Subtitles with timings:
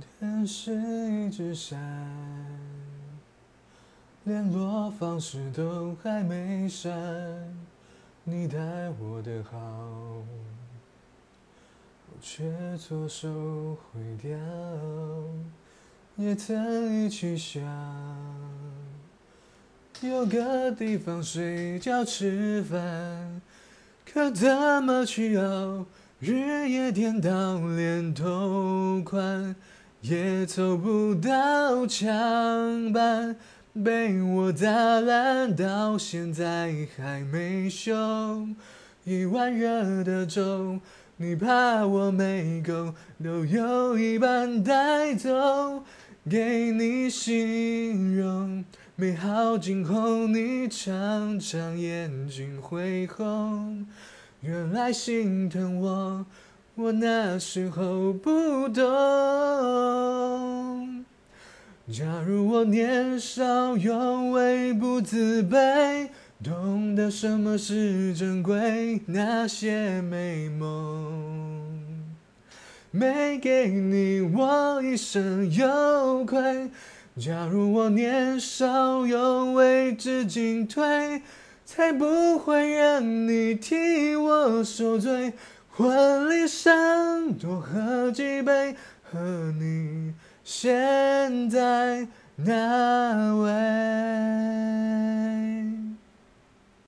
[0.00, 0.72] 天是
[1.12, 1.78] 一只山，
[4.24, 6.92] 联络方式都还没删，
[8.24, 8.58] 你待
[8.98, 9.58] 我的好，
[12.08, 12.44] 我却
[12.76, 14.30] 错手毁掉。
[16.16, 17.62] 也曾一起想，
[20.02, 23.40] 有个地方睡觉吃饭，
[24.04, 25.86] 可怎么去熬？
[26.18, 29.56] 日夜颠倒，连头款
[30.02, 33.36] 也凑不到墙板，
[33.84, 38.48] 被我打烂，到现在还没修。
[39.04, 40.80] 一碗热的粥，
[41.18, 45.84] 你怕我没够，留有一半带走，
[46.28, 48.64] 给你形容
[48.96, 53.86] 美好今后，你常常眼睛会红。
[54.40, 56.24] 原来心疼我，
[56.82, 58.82] 我那时候不懂。
[61.92, 66.08] 假如我年少有为不自卑，
[66.42, 71.60] 懂得什么是珍贵，那些美梦
[72.90, 76.70] 没给你，我一生有愧。
[77.18, 81.20] 假如我年少有为知进退。
[81.72, 85.32] 才不会让你替我受罪，
[85.72, 88.76] 婚礼上多喝几杯，
[89.10, 89.18] 和
[89.58, 90.12] 你
[90.44, 94.39] 现在那位。